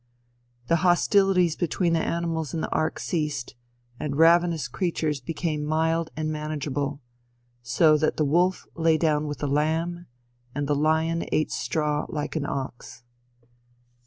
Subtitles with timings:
[0.65, 3.53] "The hostilities between the animals in the ark ceased,
[3.99, 7.01] and ravenous creatures became mild and manageable,
[7.61, 10.07] so that the wolf lay down with the lamb,
[10.55, 13.03] and the lion ate straw like an ox.